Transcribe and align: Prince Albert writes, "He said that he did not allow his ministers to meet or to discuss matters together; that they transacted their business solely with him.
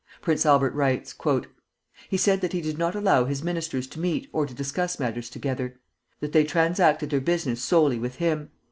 Prince 0.19 0.47
Albert 0.47 0.73
writes, 0.73 1.13
"He 2.09 2.17
said 2.17 2.41
that 2.41 2.53
he 2.53 2.61
did 2.61 2.75
not 2.79 2.95
allow 2.95 3.25
his 3.25 3.43
ministers 3.43 3.85
to 3.85 3.99
meet 3.99 4.27
or 4.33 4.47
to 4.47 4.53
discuss 4.55 4.99
matters 4.99 5.29
together; 5.29 5.79
that 6.21 6.31
they 6.31 6.43
transacted 6.43 7.11
their 7.11 7.21
business 7.21 7.61
solely 7.63 7.99
with 7.99 8.15
him. 8.15 8.49